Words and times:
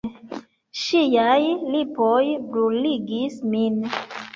Ŝiaj 0.83 1.37
lipoj 1.75 2.25
bruligis 2.57 3.41
min. 3.55 3.83